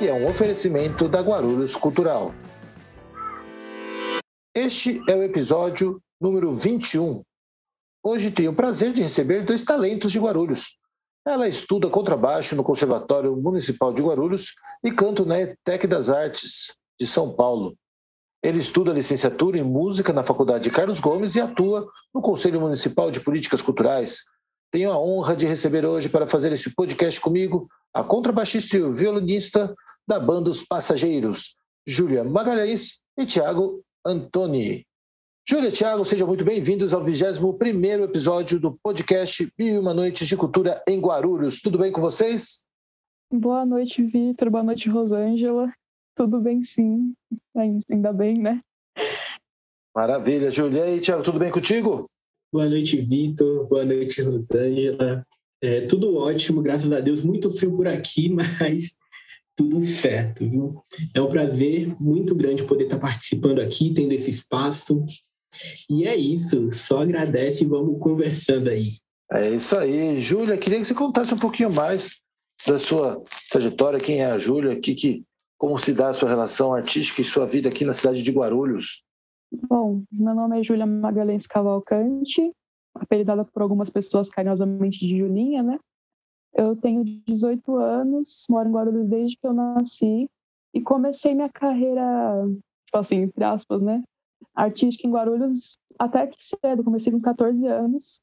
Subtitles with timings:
[0.00, 2.34] e é um oferecimento da Guarulhos Cultural.
[4.54, 7.22] Este é o episódio número 21.
[8.02, 10.78] Hoje tenho o prazer de receber dois talentos de Guarulhos.
[11.26, 17.06] Ela estuda contrabaixo no Conservatório Municipal de Guarulhos e canto na ETEC das Artes, de
[17.06, 17.76] São Paulo.
[18.42, 23.20] Ele estuda licenciatura em música na Faculdade Carlos Gomes e atua no Conselho Municipal de
[23.20, 24.22] Políticas Culturais.
[24.70, 29.74] Tenho a honra de receber hoje para fazer esse podcast comigo a contrabaixista e violinista
[30.10, 31.54] da banda Os Passageiros,
[31.86, 34.84] Júlia Magalhães e Tiago Antoni.
[35.48, 40.26] Júlia e Tiago, sejam muito bem-vindos ao 21º episódio do podcast Mil e Uma Noites
[40.26, 41.62] de Cultura em Guarulhos.
[41.62, 42.64] Tudo bem com vocês?
[43.32, 44.50] Boa noite, Vitor.
[44.50, 45.72] Boa noite, Rosângela.
[46.16, 47.14] Tudo bem, sim.
[47.88, 48.60] Ainda bem, né?
[49.94, 50.50] Maravilha.
[50.50, 52.04] Júlia e Tiago, tudo bem contigo?
[52.52, 53.68] Boa noite, Vitor.
[53.68, 55.24] Boa noite, Rosângela.
[55.62, 57.22] É, tudo ótimo, graças a Deus.
[57.22, 58.98] Muito frio por aqui, mas
[59.60, 60.82] tudo certo, viu?
[61.14, 65.04] É um prazer muito grande poder estar participando aqui, tendo esse espaço.
[65.88, 68.92] E é isso, só agradece e vamos conversando aí.
[69.30, 70.18] É isso aí.
[70.18, 72.16] Júlia, queria que você contasse um pouquinho mais
[72.66, 75.24] da sua trajetória, quem é a Júlia, que, que,
[75.58, 79.04] como se dá a sua relação artística e sua vida aqui na cidade de Guarulhos.
[79.68, 82.50] Bom, meu nome é Júlia Magalhães Cavalcante,
[82.94, 85.78] apelidada por algumas pessoas carinhosamente de Julinha, né?
[86.54, 90.28] Eu tenho 18 anos, moro em Guarulhos desde que eu nasci
[90.74, 92.02] e comecei minha carreira,
[92.86, 94.02] tipo assim, entre aspas, né?
[94.54, 98.20] Artística em Guarulhos até que cedo, comecei com 14 anos,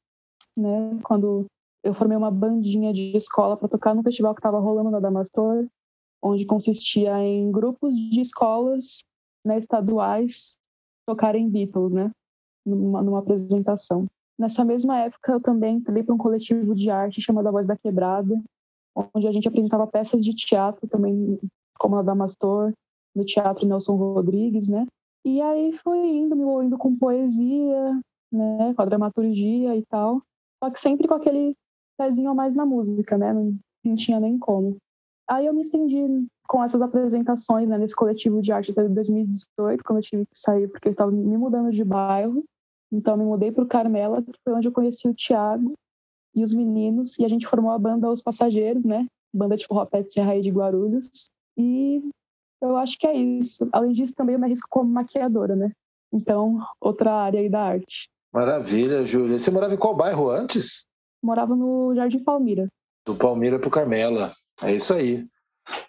[0.55, 0.99] né?
[1.03, 1.45] Quando
[1.83, 5.67] eu formei uma bandinha de escola para tocar no festival que estava rolando na Damastor,
[6.21, 9.03] onde consistia em grupos de escolas
[9.45, 10.57] né, estaduais
[11.05, 12.11] tocarem Beatles, né?
[12.65, 14.07] Numa, numa apresentação.
[14.37, 17.75] Nessa mesma época, eu também entrei para um coletivo de arte chamado A Voz da
[17.75, 18.39] Quebrada,
[19.13, 21.39] onde a gente apresentava peças de teatro também,
[21.77, 22.71] como a Damastor,
[23.15, 24.85] no Teatro Nelson Rodrigues, né?
[25.25, 27.99] E aí fui indo, me envolvendo com poesia,
[28.31, 30.21] né, com a dramaturgia e tal,
[30.63, 31.55] só que sempre com aquele
[31.97, 33.33] pezinho a mais na música, né?
[33.33, 34.77] Não, não tinha nem como.
[35.27, 39.99] Aí eu me estendi com essas apresentações né, nesse coletivo de arte até 2018, quando
[39.99, 42.43] eu tive que sair porque eu estava me mudando de bairro.
[42.91, 45.73] Então, me mudei para o Carmela, que foi onde eu conheci o Tiago
[46.33, 49.07] e os meninos, e a gente formou a banda Os Passageiros, né?
[49.33, 51.29] Banda de forró pé Serra de Guarulhos.
[51.57, 52.01] E
[52.61, 53.67] eu acho que é isso.
[53.71, 55.71] Além disso, também eu me arrisco como maquiadora, né?
[56.11, 58.09] Então, outra área aí da arte.
[58.33, 59.39] Maravilha, Júlia.
[59.39, 60.85] Você morava em qual bairro antes?
[61.21, 62.67] Morava no Jardim Palmira.
[63.05, 64.31] Do Palmira para o Carmela.
[64.61, 65.25] É isso aí.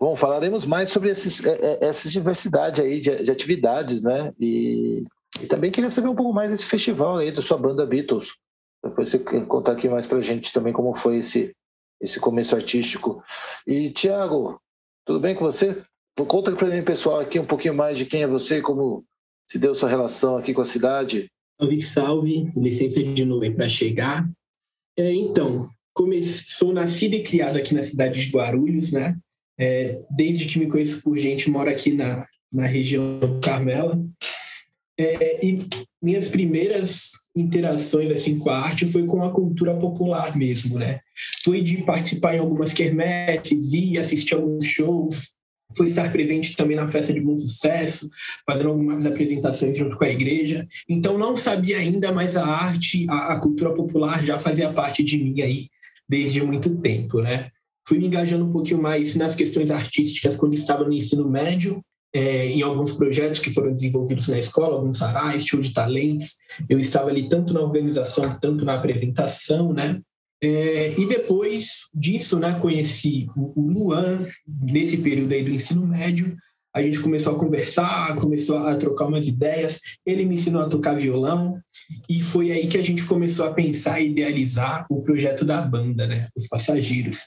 [0.01, 4.33] Bom, falaremos mais sobre esses, é, é, essa diversidade aí de, de atividades, né?
[4.39, 5.05] E
[5.43, 8.35] e também queria saber um pouco mais desse festival aí da sua banda Beatles.
[8.85, 11.53] Depois você contar aqui mais pra gente também como foi esse,
[12.01, 13.23] esse começo artístico.
[13.67, 14.61] E, Tiago,
[15.05, 15.83] tudo bem com você?
[16.27, 19.05] Conta para mim, pessoal, aqui um pouquinho mais de quem é você, como
[19.49, 21.29] se deu sua relação aqui com a cidade.
[21.61, 24.29] Salve, salve, licença de nuvem para chegar.
[24.97, 25.69] É, então,
[26.47, 29.17] sou nascido e criado aqui na cidade de Guarulhos, né?
[29.59, 34.01] É, desde que me conheço por gente, moro aqui na, na região do Carmela.
[34.99, 35.65] É, e
[36.03, 41.01] minhas primeiras interações assim com a arte foi com a cultura popular mesmo, né?
[41.45, 45.35] Foi de participar em algumas quermesses, ir assistir alguns shows,
[45.77, 48.09] foi estar presente também na festa de bom sucesso,
[48.49, 50.67] fazendo algumas apresentações junto com a igreja.
[50.89, 55.19] Então não sabia ainda, mas a arte, a, a cultura popular já fazia parte de
[55.19, 55.69] mim aí
[56.09, 57.51] desde muito tempo, né?
[57.87, 61.83] Fui me engajando um pouquinho mais nas questões artísticas quando estava no ensino médio,
[62.15, 66.37] é, em alguns projetos que foram desenvolvidos na escola, alguns sarais, show de talentos.
[66.69, 70.01] Eu estava ali tanto na organização, tanto na apresentação, né?
[70.43, 76.37] É, e depois disso, né, conheci o Luan, nesse período aí do ensino médio.
[76.73, 79.81] A gente começou a conversar, começou a trocar umas ideias.
[80.07, 81.59] Ele me ensinou a tocar violão
[82.09, 86.07] e foi aí que a gente começou a pensar e idealizar o projeto da banda,
[86.07, 87.23] né, Os Passageiros,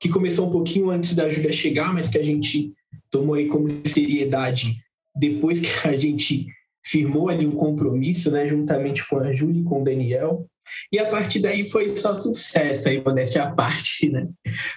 [0.00, 2.72] que começou um pouquinho antes da Júlia chegar, mas que a gente
[3.10, 4.76] tomou aí como seriedade
[5.14, 6.46] depois que a gente
[6.84, 10.46] firmou ali um compromisso, né, juntamente com a Júlia e com o Daniel.
[10.92, 14.28] E a partir daí foi só sucesso aí, modéstia à parte, né,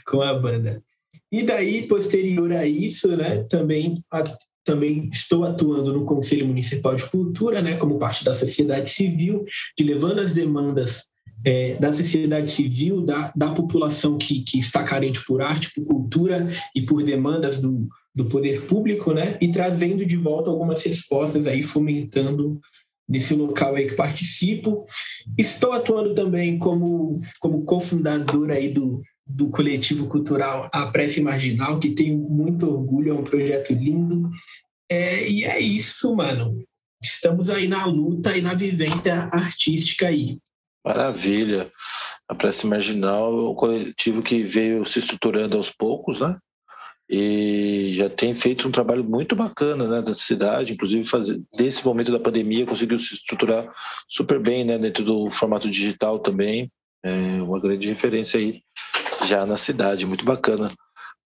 [0.07, 0.81] com a banda.
[1.31, 4.24] E daí, posterior a isso, né, também, a,
[4.63, 9.45] também estou atuando no Conselho Municipal de Cultura, né, como parte da sociedade civil,
[9.77, 11.04] de levando as demandas
[11.45, 16.48] é, da sociedade civil, da, da população que, que está carente por arte, por cultura
[16.75, 17.88] e por demandas do,
[18.19, 22.60] do poder público, né, e trazendo de volta algumas respostas aí, fomentando
[23.07, 24.83] nesse local aí que participo.
[25.38, 31.92] Estou atuando também como, como cofundador aí do, do coletivo cultural A Prece Marginal, que
[31.92, 34.30] tenho muito orgulho, é um projeto lindo.
[34.92, 36.62] É, e é isso, mano.
[37.01, 40.39] Estamos aí na luta e na vivência artística aí.
[40.86, 41.72] Maravilha.
[42.27, 46.38] A Prece Marginal é um coletivo que veio se estruturando aos poucos, né?
[47.09, 52.11] E já tem feito um trabalho muito bacana né, da cidade, inclusive fazer, nesse momento
[52.11, 53.67] da pandemia conseguiu se estruturar
[54.07, 56.71] super bem né, dentro do formato digital também,
[57.03, 58.61] é uma grande referência aí
[59.25, 60.71] já na cidade, muito bacana.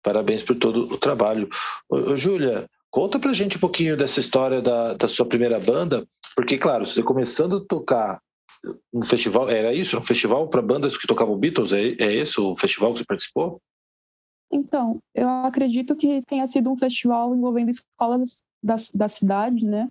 [0.03, 1.49] Parabéns por todo o trabalho.
[1.89, 6.59] Ô, Júlia, conta pra gente um pouquinho dessa história da, da sua primeira banda, porque,
[6.59, 8.21] claro, você começando a tocar
[8.93, 9.97] um festival, era isso?
[9.97, 11.73] Um festival para bandas que tocavam Beatles?
[11.73, 13.61] É, é esse o festival que você participou?
[14.51, 19.89] Então, eu acredito que tenha sido um festival envolvendo escolas da, da cidade, né?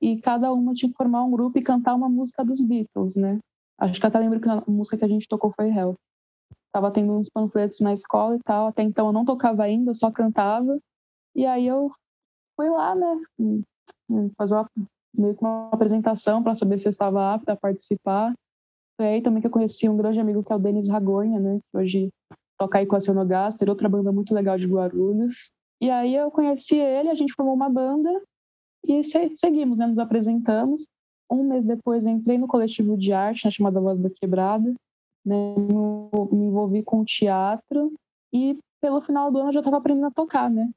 [0.00, 3.40] E cada uma tinha que formar um grupo e cantar uma música dos Beatles, né?
[3.78, 5.96] Acho que até lembro que a música que a gente tocou foi Help.
[6.72, 8.66] Tava tendo uns panfletos na escola e tal.
[8.66, 10.78] Até então eu não tocava ainda, eu só cantava.
[11.34, 11.90] E aí eu
[12.54, 13.20] fui lá, né?
[14.36, 14.70] Fazer uma,
[15.14, 18.34] meio que uma apresentação para saber se eu estava apta a participar.
[18.96, 21.60] Foi aí também que eu conheci um grande amigo que é o Denis Ragonha, né?
[21.70, 22.10] Que hoje
[22.58, 25.50] tocar aí com a Cenogaster, outra banda muito legal de Guarulhos.
[25.80, 28.10] E aí eu conheci ele, a gente formou uma banda
[28.86, 29.02] e
[29.34, 29.86] seguimos, né?
[29.86, 30.86] Nos apresentamos.
[31.30, 34.74] Um mês depois entrei no coletivo de arte, na chamada Voz da Quebrada,
[35.24, 35.54] né?
[36.32, 37.92] Me envolvi com teatro
[38.32, 40.68] e pelo final do ano eu já estava aprendendo a tocar, né?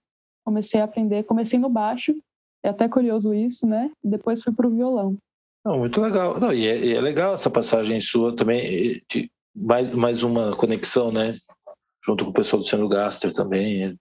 [0.45, 2.16] Comecei a aprender, comecei no baixo,
[2.63, 3.92] é até curioso isso, né?
[4.04, 5.18] Depois fui para o violão.
[5.66, 6.39] Não, muito legal.
[6.39, 11.38] Não, e, é, é, legal essa passagem sua também, de mais, mais uma conexão, né?
[12.06, 13.98] Junto com o pessoal do Seno Gaster também.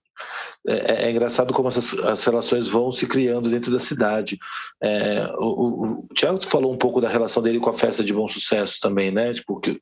[0.67, 4.37] É, é, é, engraçado como essas, as relações vão se criando dentro da cidade.
[4.81, 8.13] É, o, o, o Tiago falou um pouco da relação dele com a festa de
[8.13, 9.33] bom sucesso também, né?
[9.33, 9.81] Tipo, que,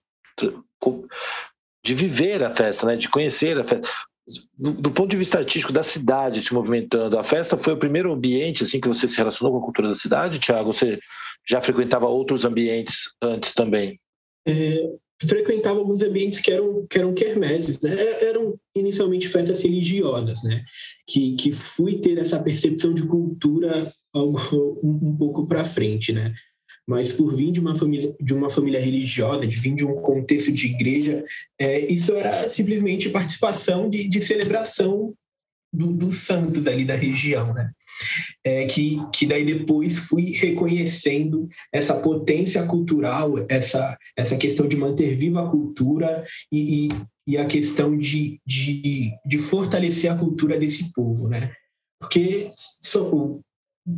[1.83, 2.95] de viver a festa, né?
[2.95, 3.87] De conhecer a festa.
[4.55, 8.13] Do, do, ponto de vista artístico da cidade se movimentando, a festa foi o primeiro
[8.13, 10.71] ambiente assim que você se relacionou com a cultura da cidade, Tiago?
[10.71, 10.99] Você
[11.47, 13.99] já frequentava outros ambientes antes também?
[14.47, 14.87] É,
[15.27, 17.95] frequentava alguns ambientes que eram, que eram quermesses, né?
[18.21, 20.63] eram inicialmente festas religiosas, né?
[21.07, 24.39] que, que fui ter essa percepção de cultura algo,
[24.83, 26.33] um, um pouco para frente, né?
[26.87, 30.51] mas por vir de uma família de uma família religiosa, de vir de um contexto
[30.51, 31.23] de igreja,
[31.59, 35.13] é, isso era simplesmente participação de, de celebração
[35.71, 37.71] do, dos santos ali da região, né?
[38.43, 45.15] É que, que daí depois fui reconhecendo essa potência cultural, essa, essa questão de manter
[45.15, 46.89] viva a cultura e, e,
[47.27, 51.51] e a questão de, de, de fortalecer a cultura desse povo, né?
[51.99, 53.41] Porque São,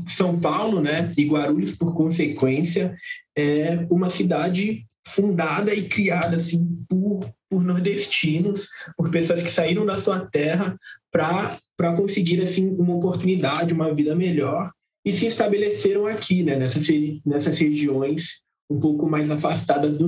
[0.08, 2.96] São Paulo, né, e Guarulhos, por consequência,
[3.38, 9.98] é uma cidade fundada e criada assim por, por nordestinos, por pessoas que saíram da
[9.98, 10.78] sua terra
[11.12, 14.72] para conseguir assim uma oportunidade, uma vida melhor
[15.06, 16.88] e se estabeleceram aqui, né, nessas,
[17.26, 20.08] nessas regiões um pouco mais afastadas do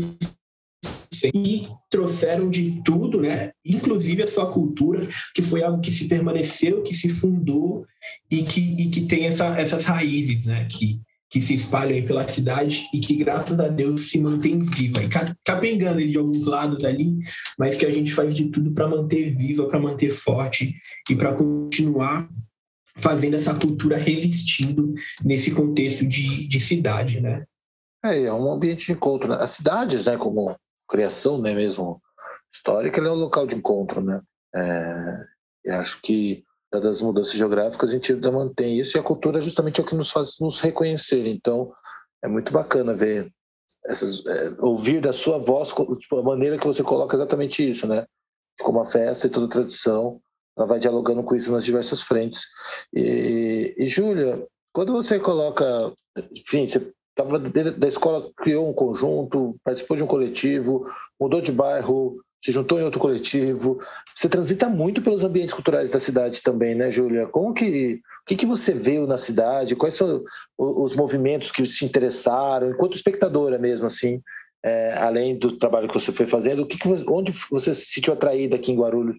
[1.34, 3.52] e trouxeram de tudo, né?
[3.66, 7.86] Inclusive a sua cultura, que foi algo que se permaneceu, que se fundou
[8.30, 10.68] e que, e que tem essa, essas raízes, né?
[10.70, 11.00] Que,
[11.34, 15.02] que se espalham aí pela cidade e que, graças a Deus, se mantém viva.
[15.02, 15.10] E
[15.44, 17.18] capengando de alguns lados ali,
[17.58, 20.76] mas que a gente faz de tudo para manter viva, para manter forte
[21.10, 22.30] e para continuar
[23.00, 24.94] fazendo essa cultura resistindo
[25.26, 27.46] nesse contexto de, de cidade, né?
[28.06, 29.28] É, é um ambiente de encontro.
[29.28, 29.38] Né?
[29.40, 30.56] As cidades, né, como
[30.88, 32.00] criação, né, mesmo
[32.54, 34.22] histórica, é um local de encontro, né?
[34.54, 35.18] É,
[35.66, 36.44] eu acho que
[36.80, 39.96] das mudanças geográficas, a gente ainda mantém isso, e a cultura justamente é o que
[39.96, 41.28] nos faz nos reconhecer.
[41.28, 41.72] Então,
[42.24, 43.32] é muito bacana ver,
[43.86, 48.06] essas, é, ouvir da sua voz, tipo, a maneira que você coloca exatamente isso, né?
[48.62, 50.22] Como a festa e toda a tradição,
[50.58, 52.44] ela vai dialogando com isso nas diversas frentes.
[52.94, 55.92] E, e Júlia, quando você coloca,
[56.32, 60.88] enfim, você estava da escola, criou um conjunto, participou de um coletivo,
[61.20, 63.80] mudou de bairro, se juntou em outro coletivo.
[64.14, 67.26] Você transita muito pelos ambientes culturais da cidade também, né, Júlia?
[67.28, 69.78] Como que, o que, que você viu na cidade?
[69.78, 70.22] Quais são
[70.58, 74.22] os movimentos que te interessaram, enquanto espectadora mesmo, assim,
[74.62, 78.12] é, além do trabalho que você foi fazendo, o que, que onde você se sentiu
[78.12, 79.16] atraída aqui em Guarulhos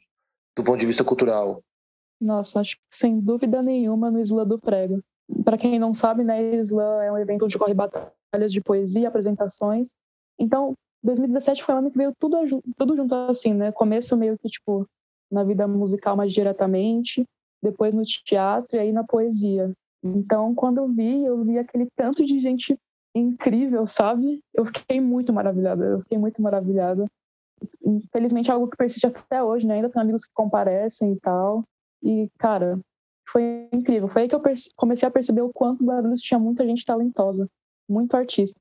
[0.54, 1.62] do ponto de vista cultural?
[2.20, 5.02] Nossa, acho que sem dúvida nenhuma no Isla do Prego.
[5.42, 9.94] Para quem não sabe, né, Isla é um evento onde ocorre batalhas de poesia, apresentações.
[10.38, 12.36] Então, 2017 foi um ano que veio tudo,
[12.76, 13.70] tudo junto assim, né?
[13.70, 14.86] Começo meio que, tipo,
[15.30, 17.24] na vida musical mais diretamente,
[17.62, 19.72] depois no teatro e aí na poesia.
[20.02, 22.78] Então, quando eu vi, eu vi aquele tanto de gente
[23.14, 24.40] incrível, sabe?
[24.52, 27.06] Eu fiquei muito maravilhada, eu fiquei muito maravilhada.
[27.84, 29.74] Infelizmente, é algo que persiste até hoje, né?
[29.74, 31.64] Ainda tem amigos que comparecem e tal.
[32.02, 32.78] E, cara,
[33.28, 34.08] foi incrível.
[34.08, 34.42] Foi aí que eu
[34.76, 37.48] comecei a perceber o quanto Guarulhos tinha muita gente talentosa,
[37.88, 38.58] muito artista.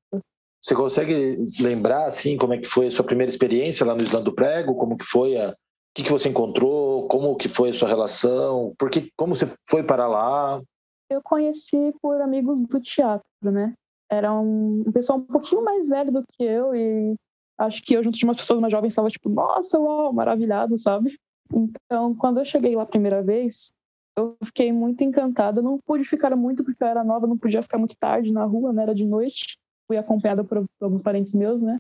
[0.63, 4.23] Você consegue lembrar, assim, como é que foi a sua primeira experiência lá no Islã
[4.23, 4.75] do Prego?
[4.75, 5.49] Como que foi a...
[5.49, 5.55] O
[5.93, 7.05] que, que você encontrou?
[7.09, 8.73] Como que foi a sua relação?
[8.79, 10.61] Por que, como você foi para lá?
[11.09, 13.73] Eu conheci por amigos do teatro, né?
[14.09, 17.13] Era um, pessoal um pouquinho mais velho do que eu e
[17.57, 21.19] acho que eu junto de umas pessoas mais jovens estava tipo, nossa, uau, maravilhado, sabe?
[21.53, 23.73] Então, quando eu cheguei lá a primeira vez,
[24.17, 25.61] eu fiquei muito encantada.
[25.61, 28.71] não pude ficar muito porque eu era nova, não podia ficar muito tarde na rua,
[28.71, 28.83] né?
[28.83, 31.79] Era de noite fui acompanhada por, por alguns parentes meus, né?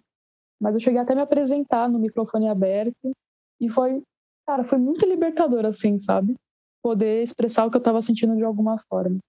[0.59, 3.11] Mas eu cheguei até me apresentar no microfone aberto
[3.59, 4.01] e foi,
[4.45, 6.35] cara, foi muito libertador, assim, sabe?
[6.81, 9.19] Poder expressar o que eu estava sentindo de alguma forma.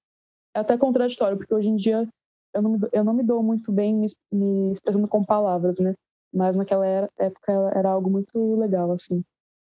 [0.55, 2.09] É até contraditório, porque hoje em dia
[2.55, 5.79] eu não me, dou, eu não me dou muito bem me, me expressando com palavras,
[5.79, 5.95] né?
[6.33, 9.25] Mas naquela era, época era algo muito legal, assim.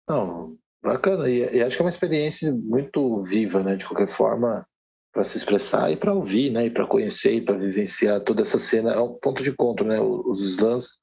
[0.07, 1.29] Não, bacana.
[1.29, 3.75] E, e acho que é uma experiência muito viva, né?
[3.75, 4.65] De qualquer forma,
[5.11, 6.67] para se expressar e para ouvir, né?
[6.67, 9.99] E para conhecer e para vivenciar toda essa cena é um ponto de encontro, né?
[9.99, 10.97] Os slams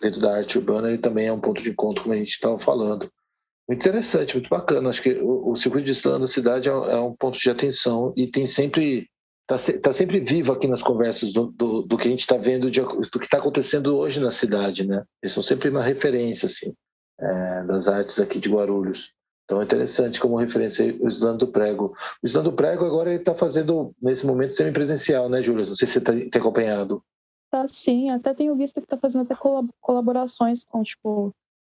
[0.00, 2.58] dentro da arte urbana ele também é um ponto de encontro, como a gente estava
[2.58, 3.10] falando.
[3.68, 4.88] Muito interessante, muito bacana.
[4.88, 8.12] Acho que o, o circuito de slam da cidade é, é, um ponto de atenção
[8.16, 9.08] e tem sempre
[9.50, 12.70] está tá sempre vivo aqui nas conversas do, do, do que a gente está vendo
[12.70, 15.02] de, do que está acontecendo hoje na cidade, né?
[15.22, 16.72] Eles são sempre uma referência assim
[17.20, 19.12] é, das artes aqui de Guarulhos.
[19.44, 21.94] Então é interessante como referência o Islã do Prego.
[22.22, 25.66] O Islã do Prego agora ele está fazendo, nesse momento, semi-presencial, né, Júlia?
[25.66, 27.02] Não sei se você tem acompanhado.
[27.50, 29.36] Tá sim, até tenho visto que está fazendo até
[29.80, 31.34] colaborações com, tipo,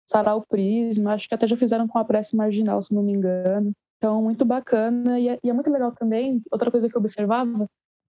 [0.07, 3.73] Sarau Prisma, acho que até já fizeram com a Prece Marginal, se não me engano.
[3.99, 5.19] Então, muito bacana.
[5.19, 7.67] E é, e é muito legal também, outra coisa que eu observava,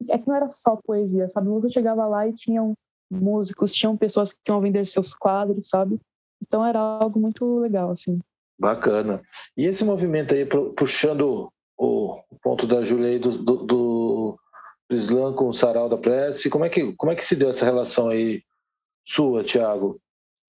[0.09, 1.47] é que não era só poesia, sabe?
[1.47, 2.73] Você chegava lá e tinham
[3.09, 5.99] músicos, tinham pessoas que iam vender seus quadros, sabe?
[6.41, 8.19] Então era algo muito legal, assim.
[8.57, 9.21] Bacana.
[9.57, 10.45] E esse movimento aí,
[10.77, 14.39] puxando o ponto da Júlia aí do, do, do,
[14.89, 17.65] Islã com o Sarau da Prece, como é, que, como é que se deu essa
[17.65, 18.43] relação aí
[19.05, 19.99] sua, Tiago,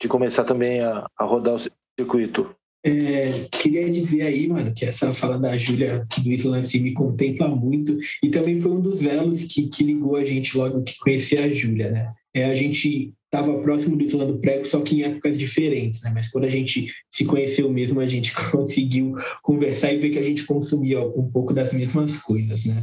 [0.01, 1.61] de começar também a, a rodar o
[1.99, 2.55] circuito?
[2.85, 7.49] É, queria dizer aí, mano, que essa fala da Júlia do Islã assim, me contempla
[7.49, 11.45] muito e também foi um dos elos que, que ligou a gente logo que conhecia
[11.45, 12.15] a Júlia, né?
[12.33, 16.11] É, a gente estava próximo do Islã Prego, só que em épocas diferentes, né?
[16.15, 20.25] Mas quando a gente se conheceu mesmo, a gente conseguiu conversar e ver que a
[20.25, 22.83] gente consumia um pouco das mesmas coisas, né?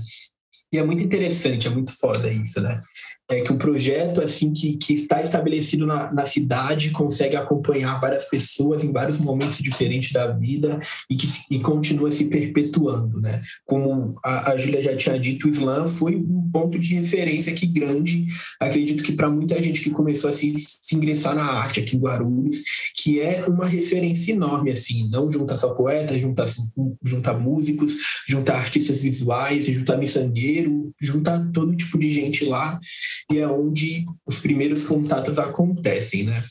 [0.71, 2.81] E é muito interessante, é muito foda isso, né?
[3.37, 8.25] É que um projeto assim que, que está estabelecido na, na cidade consegue acompanhar várias
[8.25, 13.41] pessoas em vários momentos diferentes da vida e que e continua se perpetuando, né?
[13.65, 17.65] Como a, a Júlia já tinha dito, o Islã foi um ponto de referência aqui
[17.65, 18.25] grande,
[18.59, 21.99] acredito que para muita gente que começou a se, se, ingressar na arte aqui em
[21.99, 22.57] Guarulhos,
[22.95, 26.45] que é uma referência enorme, assim, não junta só poetas, junta,
[27.03, 27.93] junta músicos,
[28.27, 32.79] junta artistas visuais, junta miçangueiro, junta todo tipo de gente lá
[33.31, 36.43] e é onde os primeiros contatos acontecem, né?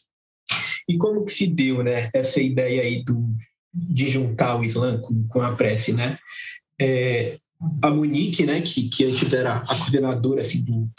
[0.88, 3.34] E como que se deu, né, essa ideia aí do,
[3.72, 6.18] de juntar o Islã com, com a prece, né?
[6.80, 7.38] É,
[7.82, 10.90] a Monique, né, que, que antes era a coordenadora assim, do,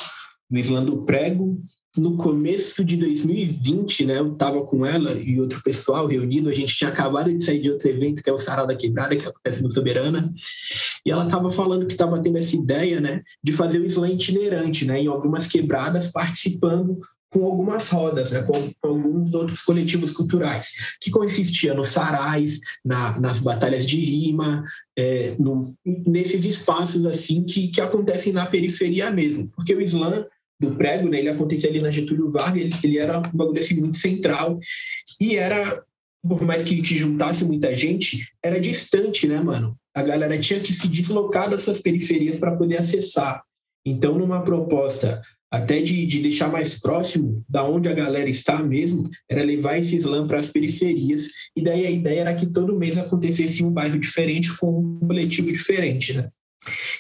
[0.50, 1.62] do Islã do Prego,
[1.96, 6.76] no começo de 2020, né, eu estava com ela e outro pessoal reunido, a gente
[6.76, 9.62] tinha acabado de sair de outro evento, que é o Sarau da Quebrada, que acontece
[9.62, 10.34] no Soberana,
[11.06, 14.86] e ela estava falando que estava tendo essa ideia, né, de fazer o slam itinerante,
[14.86, 21.12] né, em algumas quebradas, participando com algumas rodas, né, com, alguns outros coletivos culturais, que
[21.12, 24.64] consistia nos sarais, na, nas batalhas de rima,
[24.98, 30.26] é, no, nesses espaços assim que, que acontecem na periferia mesmo, porque o slam
[30.64, 31.20] do prego, né?
[31.20, 34.60] Ele acontecia ali na Getúlio Vargas, ele, ele era um bagulho assim muito central
[35.20, 35.84] e era,
[36.22, 39.76] por mais que, que juntasse muita gente, era distante, né, mano?
[39.96, 43.44] A galera tinha que se deslocar das suas periferias para poder acessar.
[43.86, 49.08] Então, numa proposta até de, de deixar mais próximo da onde a galera está mesmo,
[49.30, 51.28] era levar esse slam para as periferias.
[51.56, 55.52] E daí a ideia era que todo mês acontecesse um bairro diferente com um coletivo
[55.52, 56.30] diferente, né?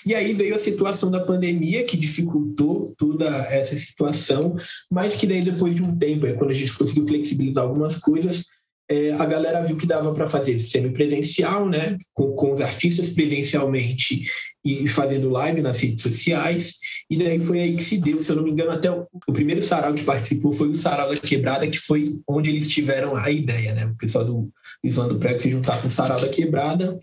[0.05, 4.55] E aí veio a situação da pandemia que dificultou toda essa situação,
[4.91, 8.45] mas que daí depois de um tempo, quando a gente conseguiu flexibilizar algumas coisas,
[8.89, 14.23] é, a galera viu que dava para fazer semipresencial, né, com, com os artistas presencialmente
[14.65, 16.75] e fazendo live nas redes sociais.
[17.09, 19.33] E daí foi aí que se deu, se eu não me engano, até o, o
[19.33, 23.29] primeiro sarau que participou foi o Sarau da Quebrada, que foi onde eles tiveram a
[23.29, 23.85] ideia, né?
[23.85, 24.49] O pessoal do
[24.83, 26.97] Islã do Prego se juntar com o Sarau da Quebrada.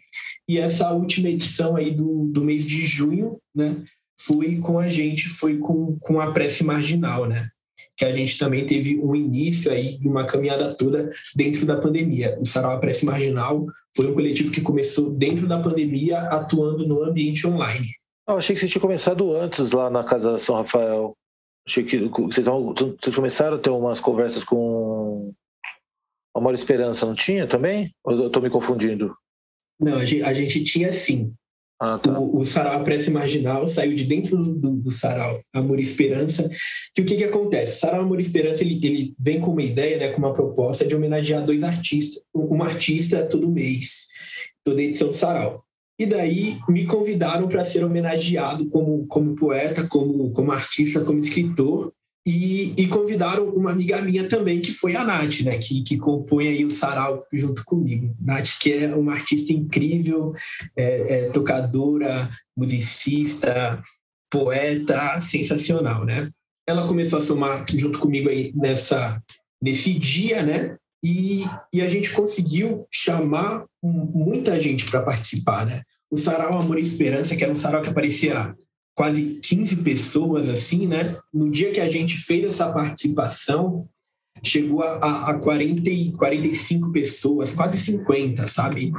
[0.51, 3.85] E essa última edição aí do, do mês de junho, né?
[4.21, 7.49] Foi com a gente, foi com, com a prece marginal, né?
[7.97, 12.37] que a gente também teve um início aí de uma caminhada toda dentro da pandemia.
[12.41, 13.65] O Sarau Prece Marginal
[13.95, 17.89] foi um coletivo que começou dentro da pandemia, atuando no ambiente online.
[18.29, 21.17] Eu achei que você tinha começado antes lá na Casa São Rafael.
[21.67, 25.33] Achei que vocês, vocês começaram a ter umas conversas com
[26.35, 27.95] Amor e Esperança, não tinha também?
[28.05, 29.15] Ou eu estou me confundindo?
[29.81, 31.33] Não, a gente, a gente tinha sim.
[31.83, 32.21] Ah, tá.
[32.21, 36.51] o, o Sarau Prece Marginal saiu de dentro do, do Sarau Amor e Esperança.
[36.95, 37.81] Que o que, que acontece?
[37.81, 40.95] Sarau Amor e Esperança ele, ele vem com uma ideia, né, com uma proposta de
[40.95, 44.09] homenagear dois artistas, uma artista todo mês,
[44.63, 45.65] toda edição do Sarau.
[45.99, 51.93] E daí me convidaram para ser homenageado como, como poeta, como, como artista, como escritor.
[52.27, 55.57] E, e, convidaram uma amiga minha também, que foi a Nath, né?
[55.57, 58.15] Que, que compõe aí o sarau junto comigo.
[58.21, 60.35] Nath, que é uma artista incrível,
[60.77, 63.83] é, é tocadora, musicista,
[64.31, 66.31] poeta, sensacional, né?
[66.69, 69.23] Ela começou a somar junto comigo aí nessa,
[69.63, 70.77] nesse dia, né?
[71.03, 75.83] E, e a gente conseguiu chamar muita gente para participar, né?
[76.11, 78.55] O Sarau Amor e Esperança, que era um sarau que aparecia
[79.01, 81.17] quase 15 pessoas, assim, né?
[81.33, 83.89] No dia que a gente fez essa participação,
[84.45, 88.93] chegou a, a, a 40 e 45 pessoas, quase 50, sabe?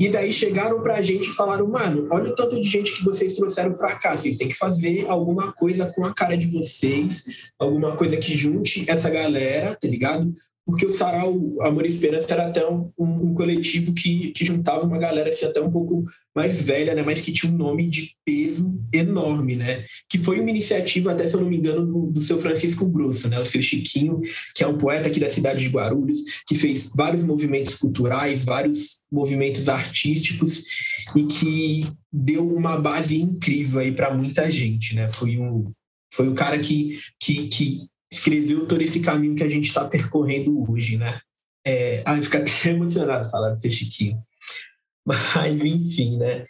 [0.00, 3.36] E daí chegaram pra gente e falaram, mano, olha o tanto de gente que vocês
[3.36, 7.96] trouxeram pra cá, vocês têm que fazer alguma coisa com a cara de vocês, alguma
[7.96, 10.34] coisa que junte essa galera, tá ligado?
[10.66, 14.98] Porque o Sarau Amor e Esperança era até um, um, coletivo que, que juntava uma
[14.98, 18.80] galera assim, até um pouco mais velha, né, mas que tinha um nome de peso
[18.92, 22.38] enorme, né, que foi uma iniciativa, até se eu não me engano, do, do seu
[22.38, 24.20] Francisco Grosso, né, o seu Chiquinho,
[24.54, 29.02] que é um poeta aqui da cidade de Guarulhos, que fez vários movimentos culturais, vários
[29.12, 30.64] movimentos artísticos
[31.14, 35.70] e que deu uma base incrível aí para muita gente, né, foi um
[36.12, 40.70] foi o cara que, que, que escreveu todo esse caminho que a gente está percorrendo
[40.70, 41.20] hoje, né?
[41.66, 44.18] É, ai, fica até emocionado falar do Chiquinho.
[45.06, 46.44] Mas, enfim, né?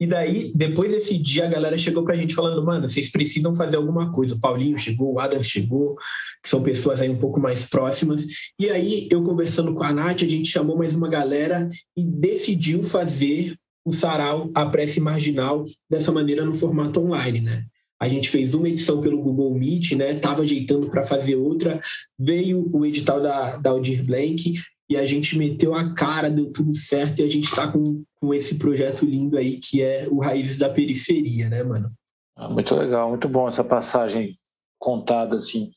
[0.00, 3.76] E daí, depois desse dia, a galera chegou pra gente falando, mano, vocês precisam fazer
[3.76, 4.34] alguma coisa.
[4.34, 5.94] O Paulinho chegou, o Adam chegou,
[6.42, 8.24] que são pessoas aí um pouco mais próximas.
[8.58, 12.82] E aí, eu conversando com a Nath, a gente chamou mais uma galera e decidiu
[12.82, 17.66] fazer o sarau, a prece marginal, dessa maneira no formato online, né?
[18.00, 20.14] A gente fez uma edição pelo Google Meet, né?
[20.14, 21.80] Tava ajeitando para fazer outra.
[22.18, 24.54] Veio o edital da, da Aldir Blank
[24.88, 28.34] e a gente meteu a cara, deu tudo certo e a gente está com, com
[28.34, 31.92] esse projeto lindo aí que é o Raízes da Periferia, né, mano?
[32.36, 34.34] Ah, muito legal, muito bom essa passagem
[34.78, 35.70] contada assim,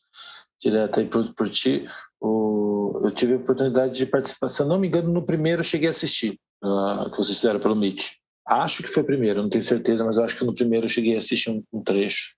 [0.59, 1.86] direta aí por, por ti.
[2.19, 5.89] O, eu tive a oportunidade de participar, se eu não me engano, no primeiro cheguei
[5.89, 8.13] a assistir, uh, que vocês fizeram pelo Meet.
[8.45, 11.15] Acho que foi o primeiro, não tenho certeza, mas acho que no primeiro eu cheguei
[11.15, 12.36] a assistir um, um trecho,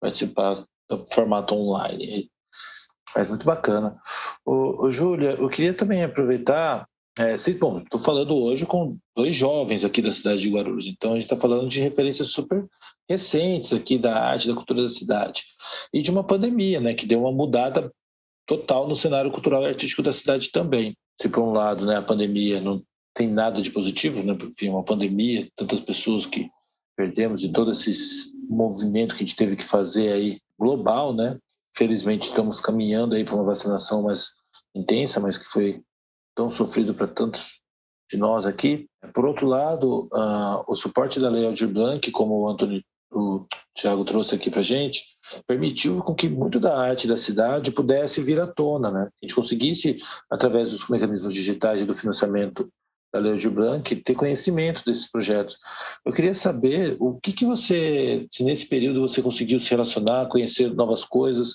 [0.00, 2.30] participar do formato online.
[3.14, 3.98] Mas muito bacana.
[4.44, 6.86] O Júlia, eu queria também aproveitar.
[7.18, 11.12] É, se, bom, estou falando hoje com dois jovens aqui da cidade de Guarulhos, então
[11.12, 12.66] a gente está falando de referências super
[13.08, 15.44] recentes aqui da arte, da cultura da cidade
[15.94, 17.90] e de uma pandemia, né, que deu uma mudada
[18.46, 20.94] total no cenário cultural e artístico da cidade também.
[21.18, 22.82] Se por um lado, né, a pandemia não
[23.16, 24.36] tem nada de positivo, né?
[24.42, 26.50] Enfim, uma pandemia, tantas pessoas que
[26.94, 31.38] perdemos e todo esse movimento que a gente teve que fazer aí global, né?
[31.74, 34.28] Felizmente estamos caminhando aí para uma vacinação mais
[34.74, 35.82] intensa, mas que foi
[36.34, 37.62] tão sofrido para tantos
[38.10, 38.86] de nós aqui.
[39.14, 44.04] Por outro lado, uh, o suporte da Lei Aldir Blanc, como o Antônio, o Tiago
[44.04, 45.02] trouxe aqui para gente,
[45.46, 49.08] permitiu com que muito da arte da cidade pudesse vir à tona, né?
[49.22, 49.96] A gente conseguisse,
[50.30, 52.70] através dos mecanismos digitais e do financiamento
[53.20, 55.58] da Lei Blanc, ter conhecimento desses projetos.
[56.04, 60.74] Eu queria saber o que, que você, se nesse período você conseguiu se relacionar, conhecer
[60.74, 61.54] novas coisas,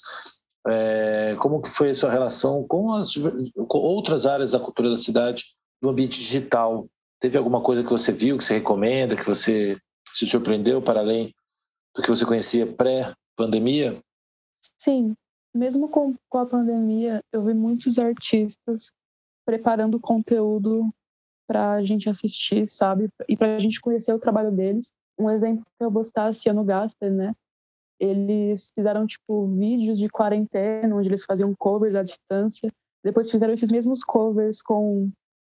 [0.68, 3.14] é, como que foi a sua relação com, as,
[3.68, 5.46] com outras áreas da cultura da cidade
[5.82, 6.88] no ambiente digital?
[7.20, 9.78] Teve alguma coisa que você viu, que você recomenda, que você
[10.14, 11.34] se surpreendeu para além
[11.96, 14.00] do que você conhecia pré-pandemia?
[14.80, 15.16] Sim,
[15.54, 18.92] mesmo com, com a pandemia, eu vi muitos artistas
[19.46, 20.90] preparando conteúdo
[21.48, 23.10] para a gente assistir, sabe?
[23.28, 24.92] E para a gente conhecer o trabalho deles.
[25.20, 27.34] Um exemplo que eu citar é Ciano Gaster, né?
[28.00, 32.72] Eles fizeram, tipo, vídeos de quarentena, onde eles faziam covers à distância.
[33.04, 35.12] depois fizeram esses mesmos covers com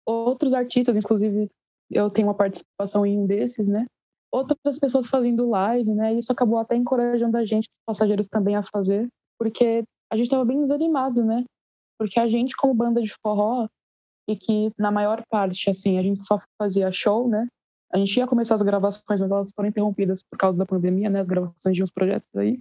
[0.05, 1.49] outros artistas, inclusive
[1.91, 3.85] eu tenho uma participação em um desses, né?
[4.31, 6.13] Outras pessoas fazendo live, né?
[6.13, 9.07] Isso acabou até encorajando a gente, os passageiros também a fazer,
[9.39, 11.43] porque a gente estava bem desanimado, né?
[11.97, 13.67] Porque a gente, como banda de forró,
[14.27, 17.47] e que na maior parte, assim, a gente só fazia show, né?
[17.93, 21.19] A gente ia começar as gravações, mas elas foram interrompidas por causa da pandemia, né?
[21.19, 22.59] As gravações de uns projetos aí.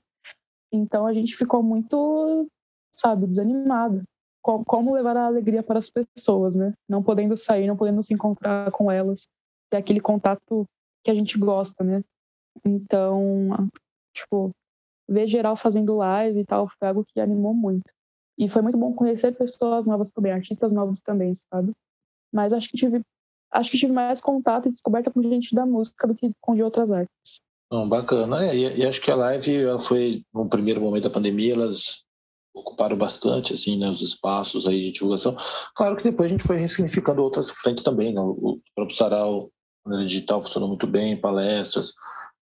[0.73, 2.47] Então a gente ficou muito,
[2.93, 4.03] sabe, desanimado.
[4.43, 6.75] Como levar a alegria para as pessoas, né?
[6.89, 9.27] Não podendo sair, não podendo se encontrar com elas,
[9.71, 10.67] ter aquele contato
[11.03, 12.03] que a gente gosta, né?
[12.65, 13.49] Então,
[14.15, 14.51] tipo,
[15.09, 17.91] ver geral fazendo live e tal foi algo que animou muito.
[18.39, 21.73] E foi muito bom conhecer pessoas novas também, artistas novos também, sabe?
[22.33, 23.01] Mas acho que tive,
[23.53, 26.63] acho que tive mais contato e descoberta com gente da música do que com de
[26.63, 27.41] outras artes.
[27.71, 28.45] Não, bacana.
[28.45, 32.03] É, e, e, acho que a live ela foi, no primeiro momento da pandemia, elas
[32.53, 35.37] ocuparam bastante assim, né, os espaços aí de divulgação.
[35.75, 38.13] Claro que depois a gente foi ressignificando outras frentes também.
[38.13, 38.21] Né?
[38.21, 39.51] O próprio Sarau
[40.05, 41.93] digital funcionou muito bem, palestras,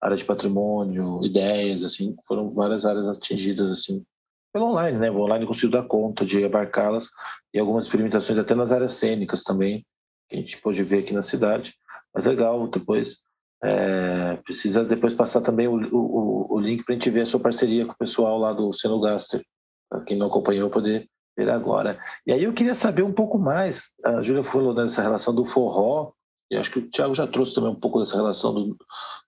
[0.00, 4.04] área de patrimônio, ideias, assim, foram várias áreas atingidas assim
[4.52, 5.10] pelo online, né?
[5.10, 7.08] O online conseguiu dar conta de abarcá-las
[7.52, 9.84] e algumas experimentações até nas áreas cênicas também,
[10.28, 11.74] que a gente pôde ver aqui na cidade.
[12.14, 13.18] Mas legal, depois
[13.62, 17.40] é, precisa depois passar também o, o, o link para a gente ver a sua
[17.40, 19.42] parceria com o pessoal lá do Senogaster,
[19.88, 21.98] para quem não acompanhou poder ver agora.
[22.26, 26.12] E aí eu queria saber um pouco mais, a Júlia falou dessa relação do forró,
[26.50, 28.76] e acho que o Thiago já trouxe também um pouco dessa relação do,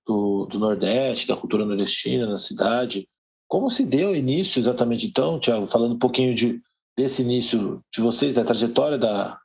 [0.06, 3.08] do, do Nordeste, da cultura nordestina na cidade,
[3.54, 6.60] como se deu início exatamente então, Tiago, falando um pouquinho de,
[6.98, 9.38] desse início de vocês, da trajetória da,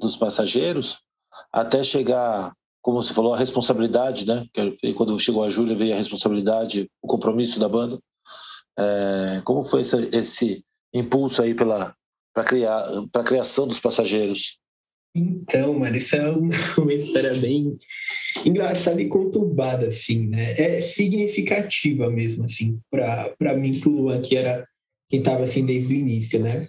[0.00, 0.98] dos passageiros,
[1.52, 4.44] até chegar, como você falou, a responsabilidade, né?
[4.96, 7.96] Quando chegou a Júlia, veio a responsabilidade, o compromisso da banda.
[8.76, 11.94] É, como foi esse, esse impulso aí pela
[12.34, 14.58] para criar para criação dos passageiros?
[15.14, 17.78] Então, mano, isso é uma história bem
[18.44, 20.52] engraçada e conturbada, assim, né?
[20.58, 24.64] É significativa mesmo, assim, para mim, pro Luan, que era
[25.08, 26.66] quem estava assim desde o início, né?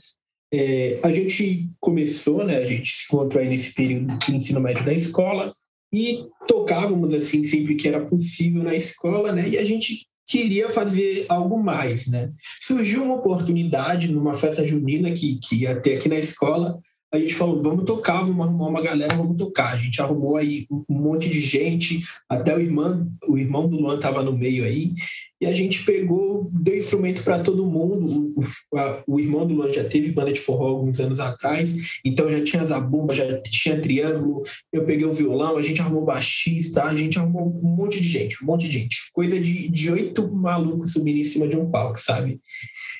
[0.53, 2.57] É, a gente começou, né?
[2.57, 5.53] A gente se encontrou aí nesse período de ensino médio da escola
[5.93, 9.49] e tocávamos, assim, sempre que era possível na escola, né?
[9.49, 12.31] E a gente queria fazer algo mais, né?
[12.61, 16.79] Surgiu uma oportunidade numa festa junina que, que ia ter aqui na escola,
[17.15, 19.73] a gente falou, vamos tocar, vamos arrumar uma galera, vamos tocar.
[19.73, 23.95] A gente arrumou aí um monte de gente, até o irmão, o irmão do Luan
[23.95, 24.93] estava no meio aí,
[25.39, 28.33] e a gente pegou, deu instrumento para todo mundo.
[28.71, 32.29] O, a, o, irmão do Luan já teve banda de forró alguns anos atrás, então
[32.31, 34.43] já tinha zabumba, já tinha triângulo.
[34.71, 38.41] Eu peguei o violão, a gente arrumou baixista, a gente arrumou um monte de gente,
[38.41, 38.97] um monte de gente.
[39.11, 42.39] Coisa de, oito malucos subindo em cima de um palco, sabe?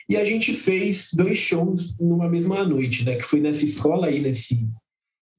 [0.08, 3.16] E a gente fez dois shows numa mesma noite, né?
[3.16, 4.70] Que foi nessa escola aí, nesse,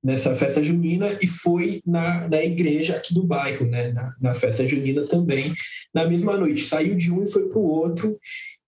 [0.03, 3.93] nessa festa junina, e foi na, na igreja aqui do bairro, né?
[3.93, 5.55] Na, na festa junina também,
[5.95, 6.67] na mesma noite.
[6.67, 8.19] Saiu de um e foi para o outro.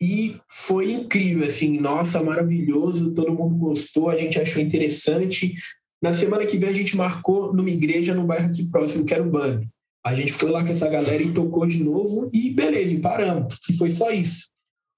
[0.00, 5.54] E foi incrível, assim, nossa, maravilhoso, todo mundo gostou, a gente achou interessante.
[6.00, 9.22] Na semana que vem a gente marcou numa igreja no bairro aqui próximo, que era
[9.22, 9.68] o Bambi.
[10.06, 13.58] A gente foi lá com essa galera e tocou de novo e beleza, e paramos.
[13.68, 14.46] E foi só isso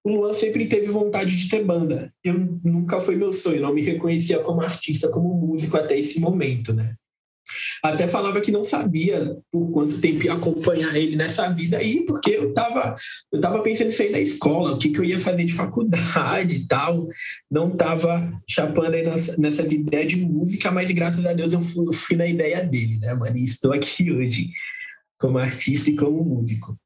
[0.05, 2.13] o Luan sempre teve vontade de ter banda.
[2.25, 2.35] Eu
[2.65, 6.95] nunca foi meu sonho, não me reconhecia como artista, como músico até esse momento, né?
[7.83, 12.31] Até falava que não sabia por quanto tempo ia acompanhar ele nessa vida aí, porque
[12.31, 12.95] eu tava,
[13.33, 16.55] eu tava pensando em sair da escola, o que, que eu ia fazer de faculdade
[16.55, 17.09] e tal.
[17.51, 21.87] Não tava chapando aí nessa, nessa ideia de música, mas graças a Deus eu fui,
[21.87, 23.37] eu fui na ideia dele, né, mano?
[23.37, 24.51] E estou aqui hoje
[25.19, 26.77] como artista e como músico.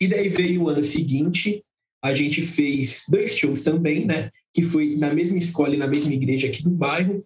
[0.00, 1.62] E daí veio o ano seguinte,
[2.04, 4.28] a gente fez dois shows também, né?
[4.52, 7.24] Que foi na mesma escola e na mesma igreja aqui do bairro,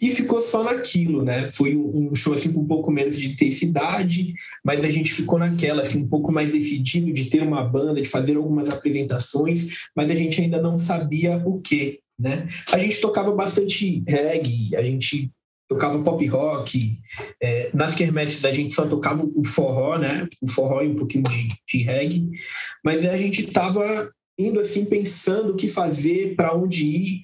[0.00, 1.50] e ficou só naquilo, né?
[1.50, 4.32] Foi um show assim com um pouco menos de intensidade,
[4.64, 8.08] mas a gente ficou naquela, assim, um pouco mais decidido de ter uma banda, de
[8.08, 12.48] fazer algumas apresentações, mas a gente ainda não sabia o que, né?
[12.70, 15.32] A gente tocava bastante reggae, a gente
[15.72, 16.98] tocava pop rock.
[17.42, 20.28] É, nas quermesses a gente só tocava o forró, né?
[20.40, 22.30] O forró e um pouquinho de, de reggae.
[22.84, 27.22] Mas a gente tava indo assim, pensando o que fazer, para onde ir.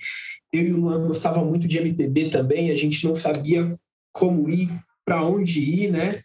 [0.52, 3.78] Eu e o Luan gostava muito de MPB também, a gente não sabia
[4.12, 4.68] como ir,
[5.04, 6.22] para onde ir, né?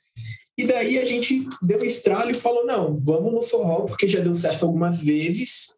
[0.58, 4.20] E daí a gente deu um estralo e falou: não, vamos no forró, porque já
[4.20, 5.74] deu certo algumas vezes,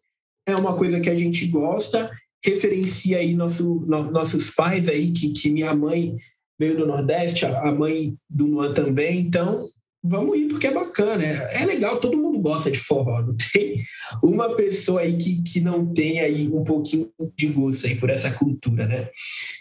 [0.46, 2.10] é uma coisa que a gente gosta,
[2.44, 6.16] referencia aí nosso, no, nossos pais aí, que, que minha mãe
[6.58, 9.68] veio do Nordeste, a mãe do Luan também, então
[10.08, 13.82] vamos ir porque é bacana, é, é legal, todo mundo gosta de forró, não tem
[14.22, 18.30] uma pessoa aí que, que não tem aí um pouquinho de gosto aí por essa
[18.30, 19.08] cultura, né?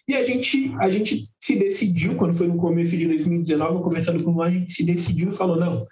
[0.08, 4.41] E a gente, a gente se decidiu, quando foi no começo de 2019, começando com
[4.41, 5.86] a gente se decidiu e falou: não,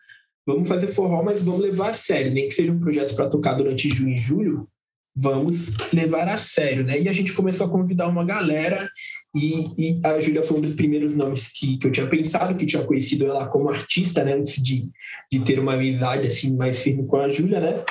[0.46, 3.54] vamos fazer forró, mas vamos levar a sério, nem que seja um projeto para tocar
[3.54, 4.68] durante junho e julho,
[5.16, 7.00] vamos levar a sério, né?
[7.00, 8.90] E a gente começou a convidar uma galera
[9.36, 12.68] e, e a Júlia foi um dos primeiros nomes que, que eu tinha pensado, que
[12.68, 14.34] tinha conhecido ela como artista, né?
[14.34, 14.92] Antes de,
[15.32, 17.84] de ter uma amizade assim mais firme com a Júlia, né?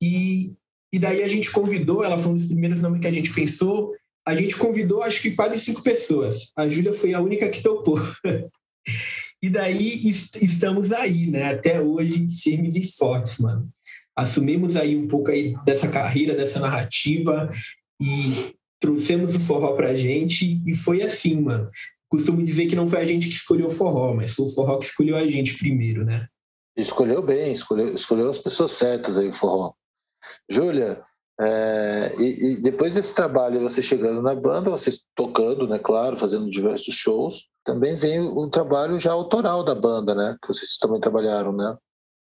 [0.00, 0.52] E,
[0.92, 3.92] e daí a gente convidou, ela foi um dos primeiros nomes que a gente pensou.
[4.24, 6.52] A gente convidou, acho que quase cinco pessoas.
[6.56, 8.00] A Júlia foi a única que topou.
[9.42, 10.08] e daí
[10.40, 11.54] estamos aí, né?
[11.54, 13.68] Até hoje, firmes e fortes, mano.
[14.14, 17.48] Assumimos aí um pouco aí dessa carreira, dessa narrativa
[18.00, 21.70] e trouxemos o forró pra gente e foi assim, mano.
[22.08, 24.78] Costumo dizer que não foi a gente que escolheu o forró, mas foi o forró
[24.78, 26.26] que escolheu a gente primeiro, né?
[26.76, 29.74] Escolheu bem, escolheu, escolheu as pessoas certas aí, o forró.
[30.48, 31.02] Júlia,
[31.40, 36.50] é, e, e, depois desse trabalho, você chegando na banda, você tocando, né, claro, fazendo
[36.50, 41.52] diversos shows, também vem o, trabalho já autoral da banda, né, que vocês também trabalharam,
[41.52, 41.76] né?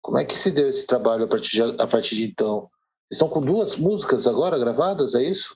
[0.02, 2.70] Como é que se deu esse trabalho a partir de, a partir de então?
[3.12, 5.56] Estão com duas músicas agora gravadas, é isso?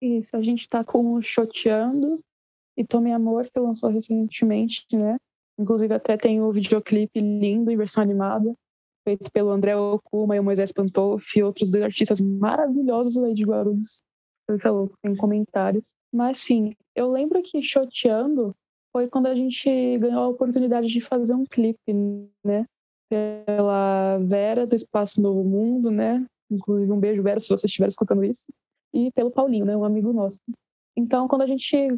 [0.00, 2.18] Isso, a gente está com o Choteando
[2.76, 5.16] e Tome Amor, que lançou recentemente, né?
[5.58, 8.54] Inclusive até tem o videoclipe lindo em versão animada
[9.06, 13.44] feito pelo André Okuma e o Moisés Pantoff e outros dois artistas maravilhosos aí de
[13.44, 14.02] Guarulhos.
[14.50, 15.94] Você falou, tem comentários.
[16.12, 18.52] Mas sim, eu lembro que Choteando
[18.92, 21.92] foi quando a gente ganhou a oportunidade de fazer um clipe,
[22.44, 22.66] né?
[23.08, 26.26] Pela Vera do Espaço Novo Mundo, né?
[26.50, 28.46] Inclusive um beijo, Vera, se você estiver escutando isso.
[28.96, 29.76] E pelo Paulinho, né?
[29.76, 30.40] Um amigo nosso.
[30.96, 31.94] Então, quando a gente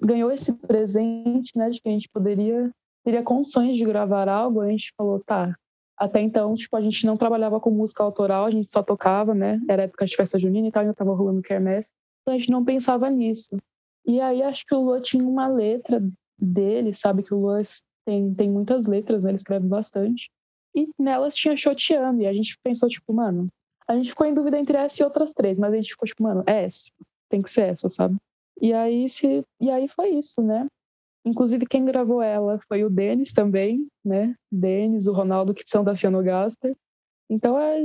[0.00, 1.68] ganhou esse presente, né?
[1.68, 2.70] De que a gente poderia,
[3.04, 5.54] teria condições de gravar algo, a gente falou, tá,
[5.94, 9.60] até então, tipo, a gente não trabalhava com música autoral, a gente só tocava, né?
[9.68, 11.92] Era época de festa junina e tal, ainda tava rolando quermesse.
[12.22, 13.58] Então a gente não pensava nisso.
[14.06, 16.02] E aí acho que o Lua tinha uma letra
[16.40, 17.22] dele, sabe?
[17.22, 17.60] Que o Lua
[18.06, 19.30] tem, tem muitas letras, né?
[19.30, 20.30] Ele escreve bastante.
[20.74, 22.22] E nelas tinha Choteando.
[22.22, 23.48] E a gente pensou, tipo, mano...
[23.88, 26.22] A gente ficou em dúvida entre essa e outras três, mas a gente ficou, tipo,
[26.22, 26.92] mano, é essa.
[27.28, 28.16] Tem que ser essa, sabe?
[28.60, 30.66] E aí, se, e aí foi isso, né?
[31.24, 34.34] Inclusive, quem gravou ela foi o Denis também, né?
[34.50, 36.74] Denis, o Ronaldo, que são da Cianogaster.
[37.30, 37.80] Então é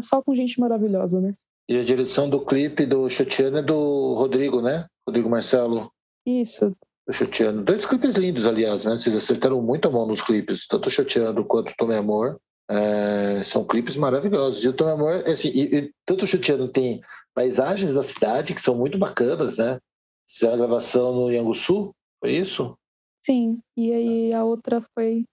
[0.00, 1.34] só com gente maravilhosa, né?
[1.68, 4.86] E a direção do clipe do Chutiano é do Rodrigo, né?
[5.06, 5.90] Rodrigo Marcelo.
[6.26, 6.76] Isso.
[7.06, 7.62] Do Chutiano.
[7.62, 8.98] Dois clipes lindos, aliás, né?
[8.98, 12.38] Vocês acertaram muito a mão nos clipes, tanto o Chutiano quanto o Tome Amor.
[12.70, 14.64] É, são clipes maravilhosos.
[14.64, 17.00] E o Tome Amor, assim, e, e, tanto o Chutiano tem
[17.34, 19.80] paisagens da cidade que são muito bacanas, né?
[20.28, 22.78] Fizeram a gravação no Ianguçu, foi isso?
[23.26, 25.24] Sim, e aí a outra foi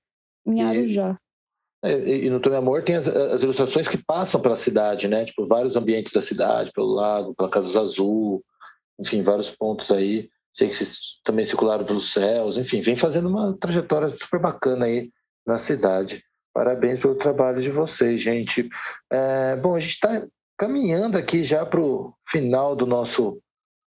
[0.47, 1.19] em Arujá.
[1.85, 5.23] E, e, e no Tome Amor tem as, as, ilustrações que passam pela cidade, né?
[5.23, 8.43] Tipo, vários ambientes da cidade, pelo lago, pela Casa Azul,
[8.99, 10.27] enfim, vários pontos aí.
[10.51, 15.11] Sei que vocês também circularam pelos céus, enfim, vem fazendo uma trajetória super bacana aí
[15.45, 16.23] na cidade.
[16.57, 18.67] Parabéns pelo trabalho de vocês, gente.
[19.11, 23.39] É, bom, a gente está caminhando aqui já para o final do nosso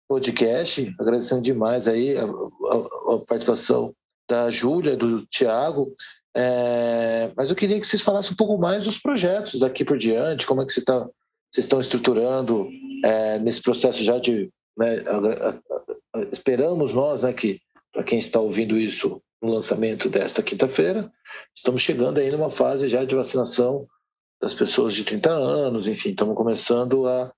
[0.08, 3.94] podcast, agradecendo demais aí a, a, a participação
[4.26, 5.94] da Júlia, do Tiago.
[6.34, 10.46] É, mas eu queria que vocês falassem um pouco mais dos projetos daqui por diante,
[10.46, 11.00] como é que tá,
[11.52, 12.66] vocês estão estruturando
[13.04, 14.50] é, nesse processo já de.
[14.74, 17.60] Né, a, esperamos nós, né, que
[17.92, 21.10] para quem está ouvindo isso no lançamento desta quinta-feira,
[21.54, 23.86] estamos chegando aí numa fase já de vacinação
[24.40, 27.32] das pessoas de 30 anos, enfim, estamos começando a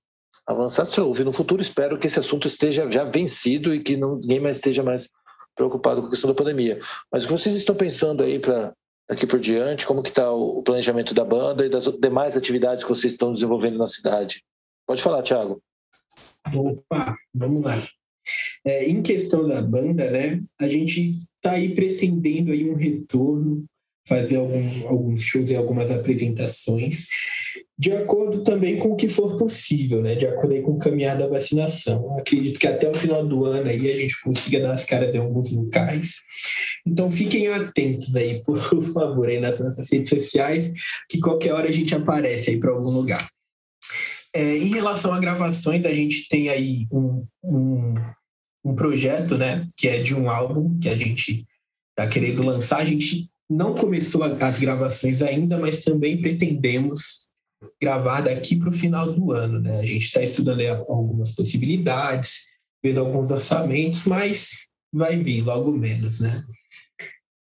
[0.45, 1.23] avançar se ouve.
[1.23, 5.09] No futuro, espero que esse assunto esteja já vencido e que ninguém mais esteja mais
[5.55, 6.79] preocupado com a questão da pandemia.
[7.11, 8.73] Mas o que vocês estão pensando aí para
[9.09, 9.85] daqui por diante?
[9.85, 13.77] Como que está o planejamento da banda e das demais atividades que vocês estão desenvolvendo
[13.77, 14.43] na cidade?
[14.85, 15.61] Pode falar, Thiago.
[16.53, 17.83] Opa, vamos lá.
[18.67, 23.63] É, em questão da banda, né, a gente está aí pretendendo aí um retorno
[24.05, 27.05] fazer algum, alguns shows e algumas apresentações,
[27.79, 30.15] de acordo também com o que for possível, né?
[30.15, 32.17] de acordo com o caminhar da vacinação.
[32.17, 35.19] Acredito que até o final do ano aí a gente consiga dar as caras em
[35.19, 36.15] alguns locais.
[36.85, 38.59] Então fiquem atentos aí, por
[38.91, 40.71] favor, aí nas nossas redes sociais,
[41.09, 43.29] que qualquer hora a gente aparece aí para algum lugar.
[44.33, 47.95] É, em relação a gravações, a gente tem aí um, um,
[48.67, 51.45] um projeto, né, que é de um álbum que a gente
[51.89, 52.79] está querendo lançar.
[52.79, 57.27] A gente não começou as gravações ainda, mas também pretendemos
[57.81, 59.61] gravar daqui para o final do ano.
[59.61, 59.79] Né?
[59.79, 62.41] A gente está estudando algumas possibilidades,
[62.83, 66.19] vendo alguns orçamentos, mas vai vir logo menos.
[66.19, 66.43] Né?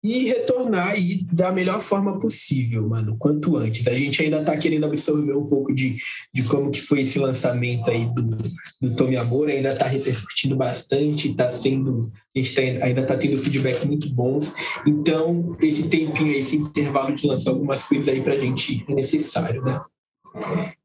[0.05, 3.89] E retornar aí da melhor forma possível, mano, quanto antes.
[3.89, 5.97] A gente ainda está querendo absorver um pouco de,
[6.33, 8.37] de como que foi esse lançamento aí do,
[8.83, 13.39] do Tome Amor, ainda está repercutindo bastante, está sendo, a gente tá, ainda está tendo
[13.39, 14.53] feedbacks muito bons,
[14.87, 18.93] então esse tempinho aí, esse intervalo de lançar algumas coisas aí para a gente é
[18.93, 19.81] necessário, né?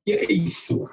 [0.07, 0.85] E é isso.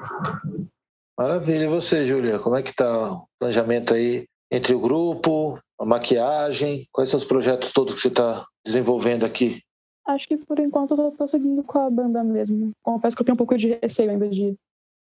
[1.17, 1.65] Maravilha.
[1.65, 6.87] E você, Júlia, como é que tá o planejamento aí entre o grupo, a maquiagem?
[6.93, 9.63] Quais são os projetos todos que você está desenvolvendo aqui?
[10.07, 12.71] Acho que por enquanto eu estou seguindo com a banda mesmo.
[12.83, 14.55] Confesso que eu tenho um pouco de receio ainda de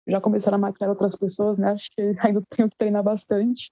[0.07, 1.73] já começar a maquiar outras pessoas, né?
[1.73, 3.71] Acho que ainda tenho que treinar bastante.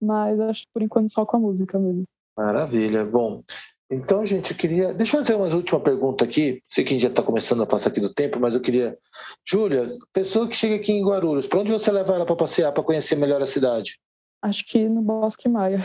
[0.00, 2.04] Mas acho que por enquanto só com a música mesmo.
[2.36, 3.04] Maravilha.
[3.04, 3.42] Bom,
[3.90, 4.92] então, gente, eu queria.
[4.92, 6.60] Deixa eu fazer uma última pergunta aqui.
[6.68, 8.98] Sei que a gente já está começando a passar aqui do tempo, mas eu queria.
[9.46, 12.82] Júlia, pessoa que chega aqui em Guarulhos, para onde você leva ela para passear, para
[12.82, 13.98] conhecer melhor a cidade?
[14.42, 15.80] Acho que no Bosque Maia.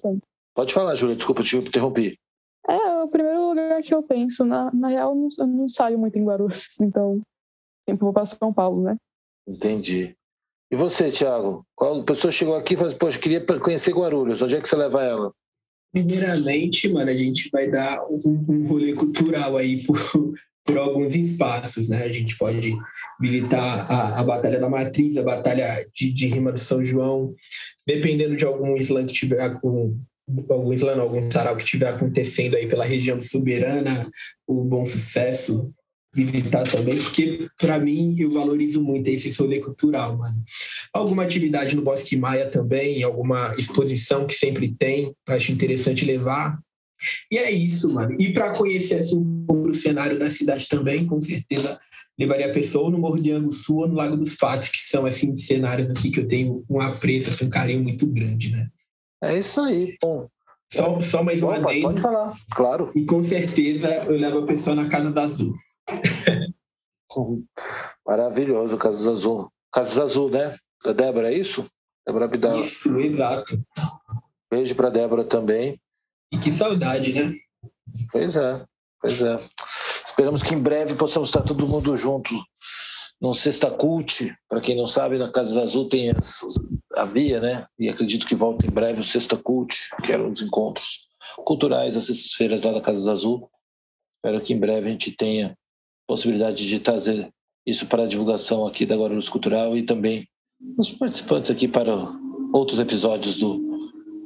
[0.00, 0.20] Mesmo.
[0.54, 2.18] Pode falar, Júlia, desculpa te interrompi.
[2.68, 4.44] É, o primeiro lugar que eu penso.
[4.44, 7.20] Na, na real, eu não, eu não saio muito em Guarulhos, então
[7.88, 8.96] sempre vou para São Paulo, né?
[9.46, 10.14] Entendi.
[10.70, 11.64] E você, Thiago?
[11.74, 14.76] Qual pessoa chegou aqui e falou assim, poxa, queria conhecer Guarulhos, onde é que você
[14.76, 15.32] leva ela?
[15.90, 19.98] Primeiramente, mano, a gente vai dar um, um rolê cultural aí por,
[20.68, 22.04] por alguns espaços, né?
[22.04, 22.76] A gente pode
[23.18, 27.34] visitar a, a Batalha da Matriz, a Batalha de, de Rima do São João,
[27.86, 29.98] dependendo de algum slam que tiver com
[30.50, 34.10] algum slam, algum sarau que estiver acontecendo aí pela região soberana,
[34.46, 35.72] o Bom Sucesso,
[36.14, 40.44] visitar também, porque para mim eu valorizo muito esse rolê cultural, mano.
[40.92, 46.58] Alguma atividade no Bosque Maia também, alguma exposição que sempre tem, acho interessante levar.
[47.32, 48.14] E é isso, mano.
[48.20, 51.80] E para conhecer assim pouco o cenário da cidade também, com certeza
[52.18, 55.36] levaria a pessoa no Morro de Anguçu ou no Lago dos Patos, que são assim
[55.36, 58.68] cenários assim que eu tenho um apreço, assim, um carinho muito grande, né?
[59.22, 60.28] É isso aí, bom.
[60.70, 62.90] Só, só mais uma Opa, Pode falar, claro.
[62.94, 65.54] E com certeza eu levo a pessoa na Casa da Azul.
[68.06, 69.50] Maravilhoso, Casas Azul.
[69.72, 70.56] Casas Azul, né?
[70.84, 71.66] Da Débora, é isso?
[72.06, 72.60] Débora Abdala.
[72.60, 73.58] Isso, exato.
[74.50, 75.80] Beijo para Débora também.
[76.32, 77.34] E que saudade, né?
[78.12, 78.64] Pois é,
[79.00, 79.36] pois é.
[80.04, 82.34] Esperamos que em breve possamos estar todo mundo junto
[83.20, 84.34] no Sexta Cult.
[84.48, 86.40] Para quem não sabe, na Casas Azul tem as,
[86.94, 87.66] havia, né?
[87.78, 91.08] E acredito que volta em breve o Sexta Cult, que eram os encontros
[91.44, 93.50] culturais às sextas-feiras lá da Casas Azul.
[94.16, 95.56] Espero que em breve a gente tenha
[96.06, 97.30] possibilidade de trazer
[97.66, 100.26] isso para a divulgação aqui da Guarulhos Cultural e também
[100.76, 101.94] os participantes aqui para
[102.52, 103.58] outros episódios do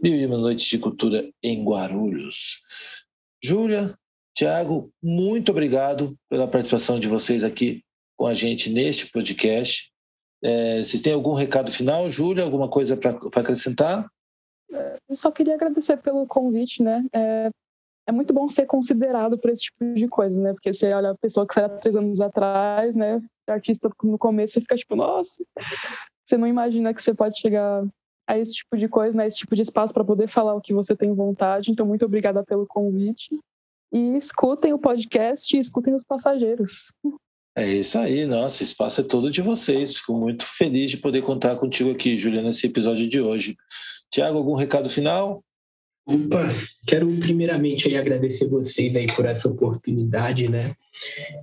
[0.02, 2.60] Mil e Uma Noites de Cultura em Guarulhos.
[3.42, 3.94] Júlia,
[4.34, 7.82] Tiago, muito obrigado pela participação de vocês aqui
[8.16, 9.90] com a gente neste podcast.
[10.42, 14.08] É, se tem algum recado final, Júlia, alguma coisa para acrescentar?
[15.08, 17.04] Eu só queria agradecer pelo convite, né?
[17.12, 17.50] É,
[18.08, 20.52] é muito bom ser considerado por esse tipo de coisa, né?
[20.52, 23.22] Porque você olha a pessoa que saiu três anos atrás, né?
[23.48, 25.44] Artista no começo, você fica tipo, nossa,
[26.24, 27.84] você não imagina que você pode chegar
[28.26, 29.26] a esse tipo de coisa, né?
[29.26, 31.70] Esse tipo de espaço para poder falar o que você tem vontade.
[31.70, 33.38] Então, muito obrigada pelo convite.
[33.92, 36.92] E escutem o podcast e escutem os passageiros.
[37.56, 39.98] É isso aí, nossa, espaço é todo de vocês.
[39.98, 43.56] Fico muito feliz de poder contar contigo aqui, Juliana, nesse episódio de hoje.
[44.10, 45.44] Tiago, algum recado final?
[46.06, 46.48] Opa,
[46.86, 50.74] quero primeiramente aí agradecer vocês aí por essa oportunidade, né?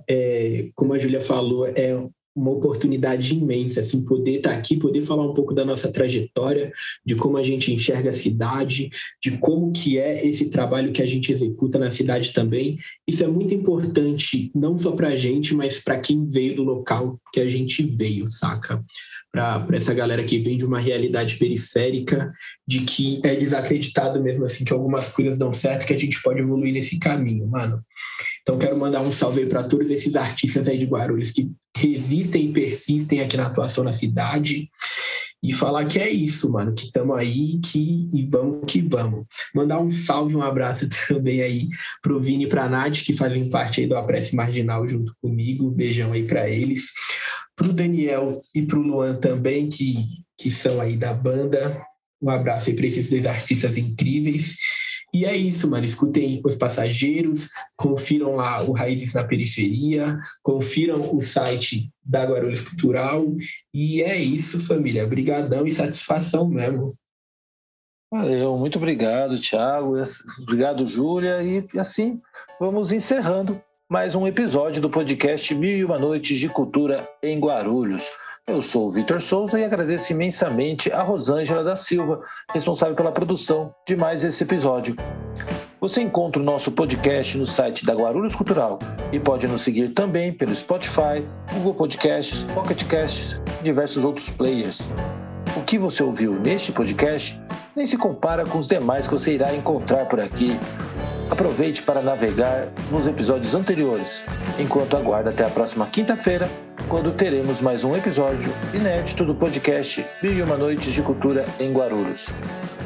[0.08, 1.96] É, como a Júlia falou, é
[2.34, 6.72] uma oportunidade imensa, assim, poder estar aqui, poder falar um pouco da nossa trajetória,
[7.04, 8.90] de como a gente enxerga a cidade,
[9.22, 12.78] de como que é esse trabalho que a gente executa na cidade também.
[13.06, 17.20] Isso é muito importante, não só para a gente, mas para quem veio do local
[17.32, 18.82] que a gente veio, saca?
[19.32, 22.32] Para essa galera que vem de uma realidade periférica,
[22.66, 26.40] de que é desacreditado mesmo assim que algumas coisas dão certo, que a gente pode
[26.40, 27.80] evoluir nesse caminho, mano.
[28.42, 32.52] Então quero mandar um salve para todos esses artistas aí de Guarulhos que resistem e
[32.52, 34.68] persistem aqui na atuação na cidade
[35.42, 39.24] e falar que é isso, mano, que estamos aí que, e vamos que vamos.
[39.54, 41.68] Mandar um salve, um abraço também aí
[42.02, 45.70] pro Vini e pra Nath, que fazem parte aí do Apresse Marginal junto comigo.
[45.70, 46.92] Beijão aí para eles.
[47.56, 49.96] Pro Daniel e pro Luan também, que,
[50.38, 51.80] que são aí da banda.
[52.20, 54.56] Um abraço aí para esses dois artistas incríveis.
[55.12, 55.84] E é isso, mano.
[55.84, 63.24] Escutem os passageiros, confiram lá o Raízes na Periferia, confiram o site da Guarulhos Cultural.
[63.74, 65.04] E é isso, família.
[65.04, 66.94] Obrigadão e satisfação mesmo.
[68.12, 69.94] Valeu, muito obrigado, Thiago.
[70.42, 71.42] Obrigado, Júlia.
[71.42, 72.20] E assim,
[72.58, 78.08] vamos encerrando mais um episódio do podcast Mil e Uma Noites de Cultura em Guarulhos.
[78.50, 82.20] Eu sou o Vitor Souza e agradeço imensamente a Rosângela da Silva,
[82.52, 84.96] responsável pela produção de mais esse episódio.
[85.80, 88.80] Você encontra o nosso podcast no site da Guarulhos Cultural
[89.12, 94.90] e pode nos seguir também pelo Spotify, Google Podcasts, Pocket Casts e diversos outros players.
[95.56, 97.40] O que você ouviu neste podcast
[97.76, 100.58] nem se compara com os demais que você irá encontrar por aqui.
[101.30, 104.24] Aproveite para navegar nos episódios anteriores,
[104.58, 106.50] enquanto aguarda até a próxima quinta-feira,
[106.90, 111.72] quando teremos mais um episódio inédito do podcast Mil e Uma Noites de Cultura em
[111.72, 112.30] Guarulhos.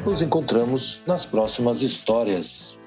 [0.05, 2.79] Nos encontramos nas próximas histórias.